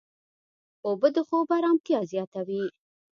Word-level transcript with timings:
اوبه 0.85 1.07
د 1.15 1.17
خوب 1.27 1.47
ارامتیا 1.57 1.99
زیاتوي. 2.11 2.63